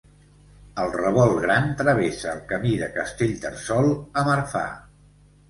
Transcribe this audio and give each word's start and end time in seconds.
Al 0.83 0.87
Revolt 0.95 1.37
Gran 1.43 1.67
travessa 1.81 2.31
el 2.33 2.41
Camí 2.53 2.73
de 2.85 2.89
Castellterçol 2.97 3.93
a 4.23 4.27
Marfà. 4.33 4.67